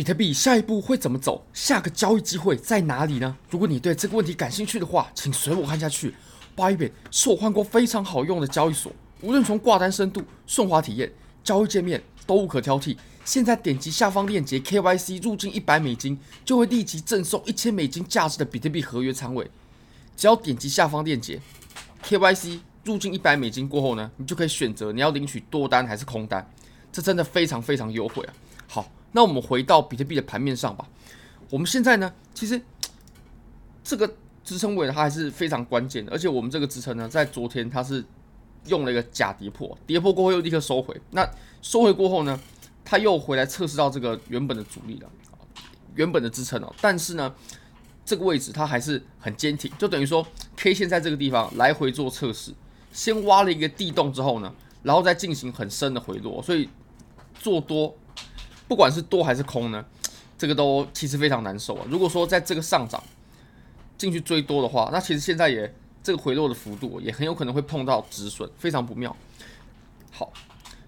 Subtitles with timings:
[0.00, 1.44] 比特币下一步会怎么走？
[1.52, 3.36] 下个交易机会在哪里呢？
[3.50, 6.14] 如果你对这个问题感兴趣的话，请随我看下去。
[6.56, 8.90] Bybit 是我换过非常好用的交易所，
[9.20, 11.12] 无论从挂单深度、顺滑体验、
[11.44, 12.96] 交易界面都无可挑剔。
[13.26, 19.50] 现在点击下方链接 KYC 入金一百美金，就会立即赠送一千美金价值的比特币合约仓位。
[20.16, 21.38] 只要点击下方链接
[22.04, 26.50] KYC 入金一百美金过后呢，你就可以选择你要领取多单还是空单，
[26.90, 28.32] 这真的非常非常优惠啊！
[28.66, 30.86] 好，那我们回到比特币的盘面上吧。
[31.50, 32.60] 我们现在呢，其实
[33.82, 38.04] 这个支撑位它还是非常关键的，而且我们这个支撑呢，在昨天它是
[38.66, 41.00] 用了一个假跌破，跌破过后又立刻收回。
[41.10, 41.28] 那
[41.60, 42.38] 收回过后呢，
[42.84, 45.10] 它又回来测试到这个原本的阻力了，
[45.94, 46.72] 原本的支撑哦。
[46.80, 47.34] 但是呢，
[48.04, 52.52] 这个位置它还是很坚挺，就等于说 K 线在这个地方来回做测试，
[52.92, 56.40] 先挖了一个地洞之后呢，然后再进行很深的回落。
[56.42, 56.68] 所以
[57.34, 57.96] 做多，
[58.70, 59.84] 不管是多还是空呢，
[60.38, 61.84] 这个都其实非常难受啊。
[61.90, 63.02] 如果说在这个上涨
[63.98, 69.16] 进去追多的话，那其实现在也这个回落的幅度也很有可能会碰到止损，非常不妙。
[70.12, 70.32] 好，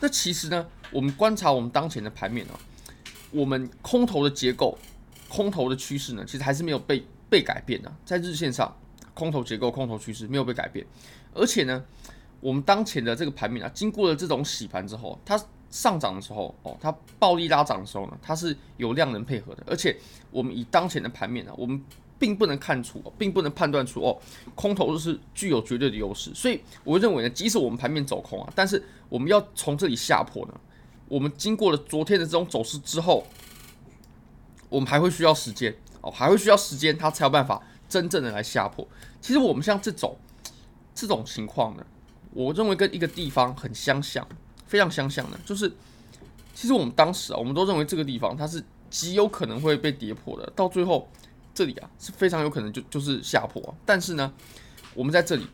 [0.00, 2.56] 那其实呢，我们观察我们当前的盘面啊，
[3.30, 4.78] 我们空头的结构、
[5.28, 7.94] 空头的趋势呢，其实还是没有被被改变的。
[8.06, 8.74] 在日线上，
[9.12, 10.86] 空头结构、空头趋势没有被改变，
[11.34, 11.84] 而且呢，
[12.40, 15.38] 我们当前的这个盘面啊，经过了这种洗盘之后，它
[15.70, 19.96] 上涨的时候哦，它暴力拉涨的时候呢，它是有量能配合的，而且
[20.30, 21.82] 我们以当前的盘面呢，我们
[22.18, 24.18] 并不能看出，并不能判断出哦，
[24.54, 30.54] 空头是具有绝对的优势，所以我认为呢，即使我们盘面走空啊，但是我们要从这里下破呢。
[31.08, 33.24] 我们经过了昨天的这种走势之后，
[34.68, 38.84] 我们还会需要时间哦，还会需要时间，它才有办法真正的来下破。
[39.20, 40.16] 其实我们像这种
[40.94, 41.86] 这种情况呢，
[42.32, 44.26] 我认为跟一个地方很相像，
[44.66, 45.72] 非常相像的，就是
[46.54, 51.08] 其实我们当时啊，我们都认为这个地方它是极有可能会被跌破的，到最后
[51.54, 53.74] 这里啊是非常有可能就就是下破。
[53.84, 54.32] 但是呢，
[54.94, 55.46] 我们在这里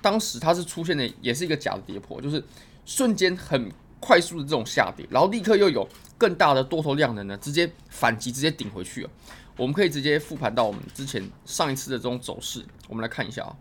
[0.00, 2.42] 当时它是出现的也是一个假的跌破，就是
[2.84, 3.70] 瞬间很。
[4.02, 9.10] 快速的这种下跌，然后立刻又有更大的多头量能呢，直接反击，直接顶回去了。
[9.58, 13.54] 我们可以直接复盘到我们之前上一次的这种走势，我们来看一下啊。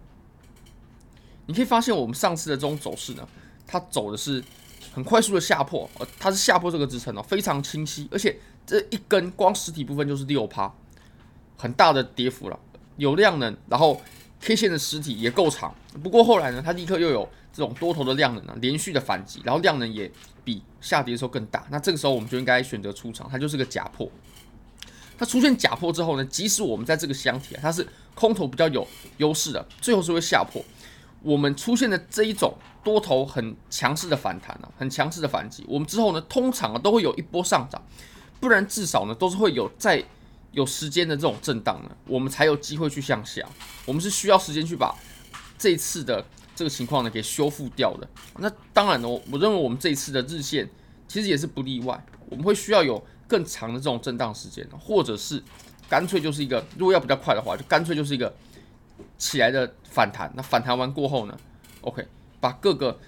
[1.46, 3.28] 你可以发现我们上次的这种走势呢，
[3.68, 4.42] 它走的是
[4.94, 10.74] 很快速的下破，呃，它是下破这个支撑哦，非常清晰，而且这一根光实体部分就是六趴，
[11.58, 12.60] 很大的跌幅了，
[12.98, 14.02] 有量能，然后
[14.42, 15.74] K 线的实体也够长。
[16.04, 17.30] 不过后来呢，它立刻又有。
[17.52, 20.10] 这种多头的量能呢，连续的反击，然后量能也
[20.46, 21.66] 比下跌的时候更大。
[21.72, 24.10] 那这个时候我们就应该选择出场，它就是个假破。
[25.18, 30.64] 它出现假破之后呢，即使我们在这个箱体啊，它是空头比较有优势的，最后是会下破。
[31.22, 32.54] 我们出现的这一种
[32.84, 37.82] 多头很强势的反弹啊，很强势的反击，我们之后呢，通常啊都会有一波上涨，
[38.40, 40.04] 不然至少呢都是会有在
[40.52, 43.48] 有时间的这种震荡呢，我们才有机会去向下。
[43.86, 44.96] 我们是需要时间去把
[45.58, 46.26] 这一次的。
[46.56, 48.10] 这个情况呢，给修复掉的。
[48.38, 50.70] 那当然呢，我认为我们这一次的日线
[51.08, 52.06] 其实也是不例外。
[52.28, 55.42] 我们会需要有更长的这种震荡时间，或者是
[55.88, 58.36] 干脆就是一个，如果要比较快的话，就干脆就是一个
[59.20, 60.32] 起来的反弹。
[60.36, 61.38] 那反弹完过后呢
[61.82, 62.08] ，OK，
[62.40, 63.00] 把各个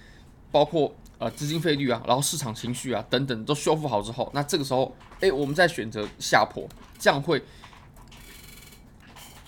[0.52, 6.68] 包括呃资金费率啊，然后市场情绪啊等等都修复好之后，那这个时候，哎，我们再选择下坡，
[7.00, 7.42] 这样会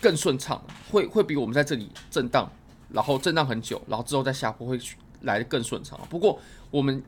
[0.00, 0.60] 更顺畅，
[0.90, 2.50] 会会比我们在这里震荡。
[2.90, 4.78] 然后震荡很久，然后之后再下坡会
[5.22, 5.98] 来的更顺畅。
[6.08, 6.38] 不过
[6.70, 7.02] 我们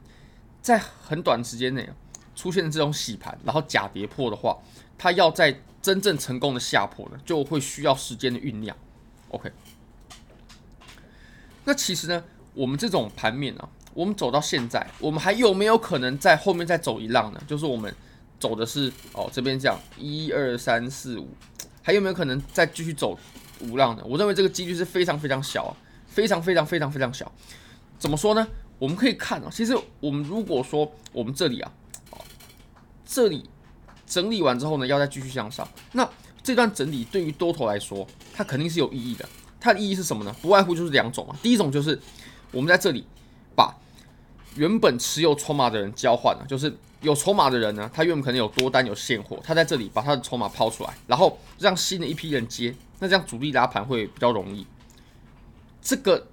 [0.60, 1.88] 在很短时间内
[2.34, 4.58] 出现这种洗盘，然后假跌破的话，
[4.98, 8.76] 它要在真正成功的下坡呢，就会需要时间的酝酿。
[9.28, 9.50] OK，
[11.64, 17.42] 那其实呢，我们这种盘面啊，我们走到现在，我们还有没有可能在后面再走一浪呢？
[17.46, 17.94] 就是我们
[18.38, 21.28] 走的是哦这边这样一二三四五，
[21.82, 23.18] 还有没有可能再继续走？
[23.60, 25.72] 五浪呢，我认为这个几率是非常非常小啊，
[26.06, 27.32] 非常非常非常非常小。
[27.98, 28.46] 怎么说呢？
[28.78, 31.72] 我们可以看啊，其实我们如果说我们这里啊，
[33.06, 33.48] 这里
[34.06, 36.06] 整理完之后呢，要再继续向上，那
[36.46, 39.28] 这段整理对于多头来说，它肯定是有意义的。
[39.58, 40.32] 它的意义是什么呢？
[40.40, 41.36] 不外乎就是两种啊。
[41.42, 42.00] 第一种就是
[42.52, 43.04] 我们在这里
[43.56, 43.76] 把
[44.54, 52.72] 原本持有筹码的人交换了，就是有筹码的人呢，他原本可能有多单有现货，他在这里把他的筹码抛出来，然后让新的一批人接。
[53.00, 54.64] 那这样主力拉盘会比较容易。
[55.82, 56.28] 这个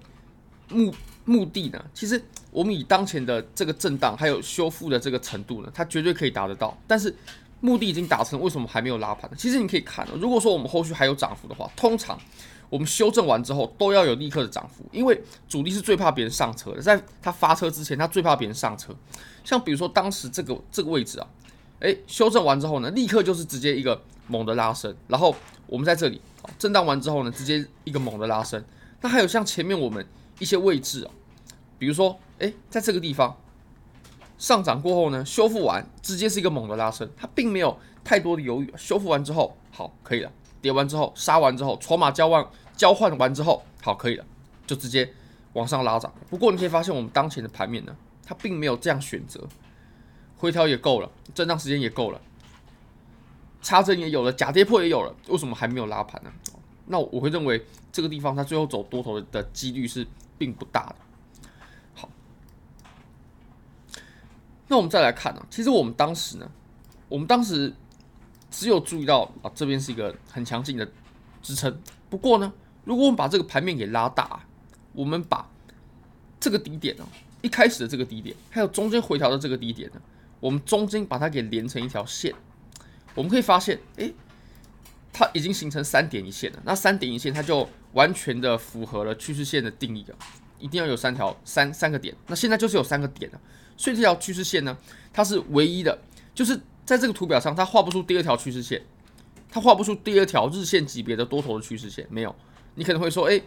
[0.68, 0.94] 目
[1.24, 2.22] 目的呢，其实
[2.52, 6.78] 我们以当前的这个震荡还有修复的这个程度呢，它绝对可以达得到。
[6.86, 7.12] 但是
[7.64, 9.36] 目的已经达成，为什么还没有拉盘呢？
[9.38, 12.20] 其实你可以看，如果说我们后续还有涨幅的话，通常
[12.68, 15.18] 我们修正完之后都要有立刻的涨幅，因为
[15.48, 18.94] 主力是最怕别人上车的，在他发车之前，他最怕别人上车。
[19.42, 21.26] 像比如说当时这个这个位置啊。
[21.80, 25.34] 哎，修正完之后呢，立刻就是直接一个猛的拉升，然后
[25.66, 26.18] 我们在这里
[26.58, 28.64] 震荡完之后呢，直接一个猛的拉升。
[29.02, 30.06] 那还有像前面我们
[30.38, 31.10] 一些位置啊，
[31.78, 33.36] 比如说，哎，在这个地方
[34.38, 38.72] 上涨过后呢，修复完直接是一个猛的拉升，它并没有太多的犹豫。
[38.76, 40.30] 修复完之后，好，可以了。
[40.60, 42.46] 跌完之后，杀完之后，筹码交换
[42.76, 44.24] 交换完之后，好，可以了，
[44.66, 45.12] 就直接
[45.52, 46.12] 往上拉涨。
[46.28, 47.94] 不过你可以发现，我们当前的盘面呢，
[48.24, 49.40] 它并没有这样选择。
[50.36, 52.20] 回调也够了，震荡时间也够了，
[53.62, 56.32] 插针也有了，假跌破也有了，为什么还没有拉盘呢？
[56.86, 60.96] 那我会认为这个地方它最后走多头的几率是并不大的。
[64.68, 66.50] 那我们再来看啊，其实我们当时呢，
[67.08, 67.72] 我们当时
[68.50, 70.88] 只有注意到啊，这边是一个很强劲的
[71.42, 71.80] 支撑。
[72.08, 72.52] 不过呢，
[72.84, 74.44] 如果我们把这个盘面给拉大，
[74.92, 75.50] 我们把
[76.40, 77.06] 这个低点呢，
[77.42, 80.00] 一开始的这个低点，还有中间回调的这个低点呢。
[80.40, 82.34] 我们中间把它给连成一条线，
[83.14, 84.12] 我们可以发现，诶，
[85.10, 86.62] 它已经形成三点一线了。
[86.64, 90.14] 那三点一线，它就完全的符合了趋势线的定义了，
[90.58, 92.14] 一定要有三条三三个点。
[92.26, 93.40] 那现在就是有三个点了，
[93.76, 94.76] 所以这条趋势线呢，
[95.12, 95.98] 它是唯一的，
[96.34, 98.82] 就是在这个图表上，它画不出第二条趋势线，
[99.50, 102.34] 它画不出第二条日线级别的多头的趋势线，没有。
[102.74, 103.42] 你可能会说，诶，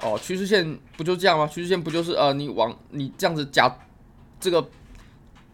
[0.00, 1.46] 哦，趋势线不就这样吗？
[1.46, 3.78] 趋势线不就是呃，你往你这样子夹
[4.38, 4.68] 这个。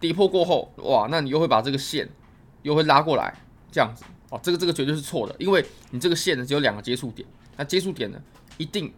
[0.01, 2.09] 跌破过后，哇，那你又会把这个线
[2.63, 3.35] 又会拉过来，
[3.73, 8.23] 这样子哦，这个这个绝对是错的，因为你这个线呢只有两个接触点，那接触点呢
[8.59, 8.95] 一定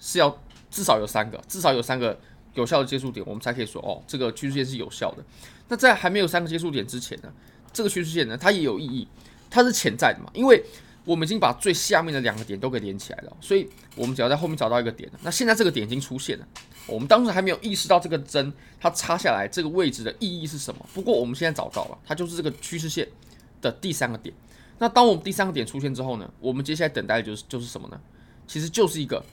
[0.00, 0.34] 是要
[0.70, 2.18] 至少有三个，至少有三个
[2.54, 5.24] 有效的接触点，我们才可以说哦，这个趋势线是有效的。
[5.68, 7.32] 那在还没有三个接触点之前呢，
[7.72, 9.08] 这个趋势线呢它也有意义，
[9.48, 10.62] 它是潜在的嘛，因为
[11.04, 16.46] 我们已经把最下面的两个点都给连起来了，所以我们只要在后面找到一个点，那现在这个点已经出现了。
[16.86, 20.84] 我们当时还没有意识到这个针它插下来这个位置的意义是什么。
[20.92, 23.08] 不过我们现在找到了，它就是这个趋势线
[23.60, 24.34] 的第三个点。
[24.78, 28.00] 那当我们第三个点出现之后呢，我们接下来等待的就是就是什么呢？
[28.48, 29.24] 其实就是一个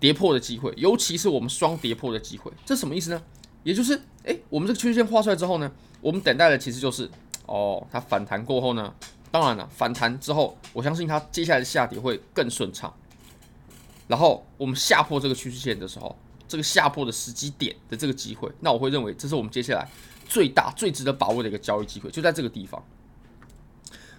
[0.00, 2.50] 跌破的机会，尤其是我们双跌破的机会。
[2.64, 3.22] 这什么意思呢？
[3.62, 5.70] 也就是，诶，我们这个趋势线画出来之后呢，
[6.00, 7.08] 我们等待的其实就是，
[7.44, 8.92] 哦，它反弹过后呢，
[9.30, 12.92] 当然了，反弹之后，我相信它接下来的下跌会更顺畅。
[14.08, 16.16] 然后我们下破这个趋势线的时候，
[16.48, 19.86] 这个下破的时机点的这个机会，那我会认为这是我们接下来
[20.26, 22.82] 最大、最值得把握的一个交易机会，就在这个地方。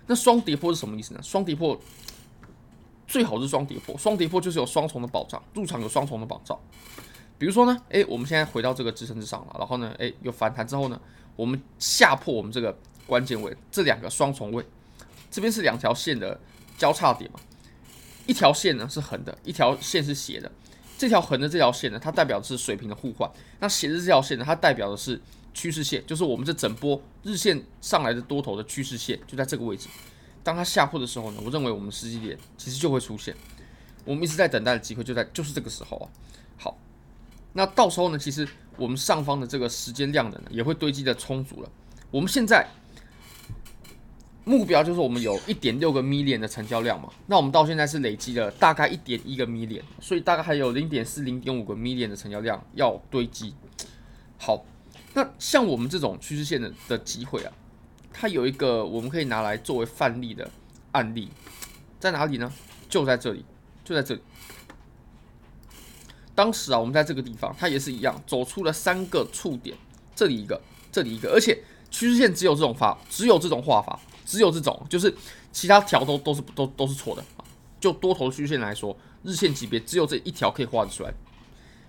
[0.05, 1.19] 那双跌破是什么意思呢？
[1.23, 1.79] 双跌破
[3.11, 6.57] 最好是双跌破，双跌破就是有双重的保障，入场有双重的保障。
[7.37, 10.97] 比如说呢，诶，我们现在回到这个支撑之上了，然后呢，诶，有反弹之后呢，
[11.35, 12.73] 我们下破我们这个
[13.05, 14.65] 关键位，这两个双重位，
[15.29, 16.39] 这边是两条线的
[16.77, 17.39] 交叉点嘛。
[18.27, 20.49] 一条线呢是横的，一条线是斜的。
[20.97, 23.29] 这条横的这条线呢，它代表的是水平的互换。
[23.59, 25.19] 那斜的这条线呢，它代表的是
[25.53, 29.89] 趋势线，就是我们这整波日线上来的多头的趋势线，就在这个位置。
[30.43, 33.35] 当它下破的时候呢，我认为我们时机点其实就会出现。
[34.05, 36.05] 我们一直在等待的机会就在就是这个时候啊。
[36.57, 36.77] 好，
[37.53, 38.47] 那到时候呢，其实
[38.77, 41.69] 我们上方的这个时间量能呢，也会堆积的充足了。
[42.09, 42.67] 我们现在。
[44.43, 53.53] 目标就是我们有一点六个 million 的成交量嘛，那我们到现在是累积了大概一点一个 million，所以大概还有零点四、零点五个 million 的成交量要堆积。
[54.39, 54.65] 好，
[55.13, 57.53] 那像我们这种趋势线的的机会啊，
[58.13, 60.49] 它有一个我们可以拿来作为范例的
[60.91, 61.29] 案例，
[61.99, 62.51] 在哪里呢？
[62.89, 63.45] 就在这里，
[63.83, 64.21] 就在这里。
[66.35, 69.77] 当时啊，我们在这个地方，它也是一样，走出了三个触点，
[70.15, 73.99] 这里一个，这里一个，而且趋势线只有这种发，只有这种画法。
[74.23, 75.13] 只有这种，就是
[75.51, 77.43] 其他条都都是都都是错的啊。
[77.81, 81.13] 就多头趋势线来说，日线级别只有这一条可以画得出来，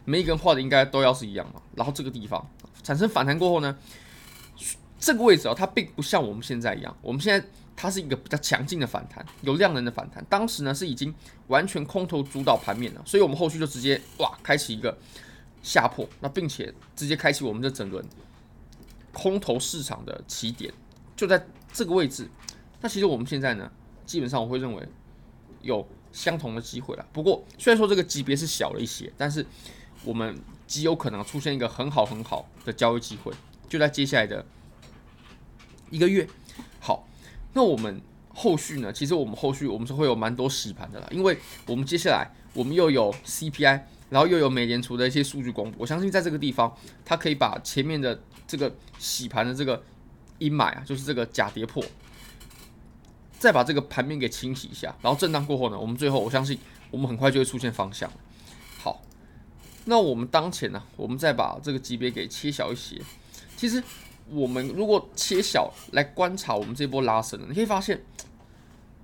[0.04, 1.62] 每一根画的应该都要是一样嘛。
[1.76, 2.44] 然后这个地方
[2.82, 3.76] 产生反弹过后呢，
[5.02, 7.44] 这个位置啊，它并不像我们现在一样，我们现在
[7.74, 10.24] 它是一个比较强劲的反弹，有量能的反弹。
[10.28, 11.12] 当时呢是已经
[11.48, 14.96] 完全空头主导盘面了，所以我们后续就直接哇开启一个
[15.62, 18.04] 下破，那并且直接开启我们的整轮
[19.12, 20.72] 空头市场的起点，
[21.16, 21.44] 就在。
[21.74, 22.28] 这个位置，
[22.82, 23.72] 那其实我们现在呢，
[24.04, 24.88] 基本上我会认为
[25.62, 27.06] 有相同的机会了。
[27.14, 29.46] 不过虽然说这个级别是小了一些，但是
[30.04, 33.32] 我们极有可能出现一个很好很好的交易机会，
[33.70, 34.44] 就在接下来的
[35.92, 36.26] 一个月。
[36.80, 37.06] 好，
[37.52, 38.00] 那我们
[38.34, 38.92] 后续呢？
[38.92, 45.76] 其实我们后续我们是会有蛮多洗盘的啦，因为我们接下来我们又有 CPI，然后又有美联储的一些数据公布。
[45.78, 49.80] 我相信在这个地方，它可以把前面的这个洗盘的这个。
[50.38, 51.80] 阴霾啊，就是这个假跌破，
[53.38, 56.58] 再把这个盘面给清洗一下，然后震荡过后呢，我们最后我相信
[56.90, 58.10] 我们很快就会出现方向。
[58.80, 59.00] 好，
[59.84, 63.00] 那我们当前呢，我们再把这个级别给切小一些。
[63.56, 63.80] 其实
[64.32, 68.02] 我们如果切小来观察我们这波拉升，你可以发现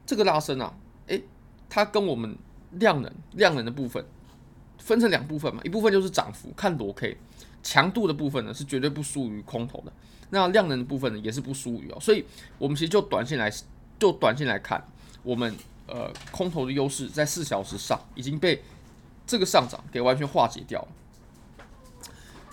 [0.07, 0.75] 这个拉升啊，
[1.07, 1.23] 诶，
[1.69, 2.37] 它跟我们
[2.73, 4.05] 量能量能的部分
[4.79, 7.17] 分成两部分嘛，一部分就是涨幅，看裸 K
[7.63, 9.93] 强度的部分呢是绝对不输于空头的，
[10.31, 12.25] 那量能的部分呢也是不输于哦，所以
[12.57, 13.53] 我们其实就短线来
[13.99, 14.83] 就短线来看，
[15.23, 15.55] 我们
[15.87, 18.63] 呃空头的优势在四小时上已经被
[19.27, 20.89] 这个上涨给完全化解掉了。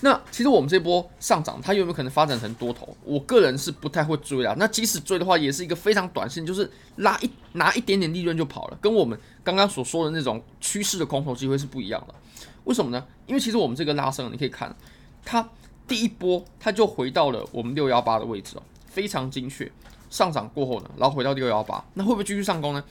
[0.05, 2.95] 那其实我们这波上涨，它有没有可能发展成多头？
[3.03, 4.53] 我个人是不太会追啊。
[4.59, 12.13] 那即使追的话，也是一个非常短线，就是拉一拿一点点利润就跑了，跟我们刚刚所说的那种趋势的空头机会是不一样的。
[12.65, 13.03] 为什么呢？
[13.25, 14.75] 因为其实我们这个拉升，你可以看，
[15.25, 15.49] 它
[15.87, 19.71] 第一波它就回到了我们六幺八的位置哦，非常精确。
[20.11, 22.83] 上涨过后呢，然后回到六幺八，那会不会继续上攻呢？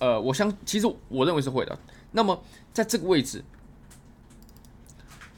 [0.00, 1.78] 呃，我相其实我认为是会的。
[2.12, 2.38] 那么
[2.74, 3.42] 在这个位置。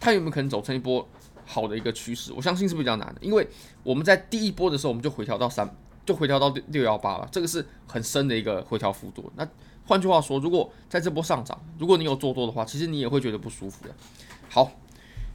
[0.03, 1.07] 它有没有可能走成一波
[1.51, 2.33] 好的一个趋势？
[2.33, 3.45] 我相信是比较难的，因为
[3.83, 5.69] 我们在第一波的时候，我们就回调到三，
[6.07, 9.31] 就回调到六幺八了，这个是很深的一个回调幅度。
[9.35, 9.47] 那
[9.87, 13.93] 换句话说，如果在这波上涨，如果你有做多的话，其实你也会觉得不舒服的。
[14.49, 14.71] 好，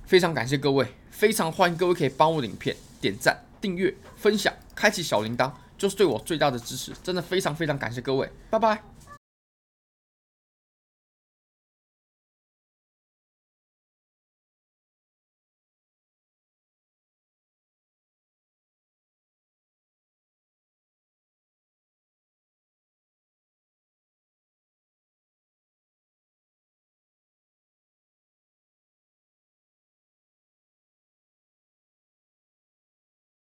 [0.05, 6.93] 非常感谢各位，非常欢迎各位可以帮我的影片点赞、订阅、分享、开启小铃铛，就是对我最大的支持。
[7.03, 8.94] 真的非常非常感谢各位，拜拜。